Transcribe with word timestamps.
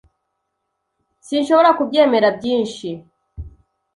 Sinshobora 1.25 1.69
kubyemera 1.77 2.27
byinshi. 2.37 2.87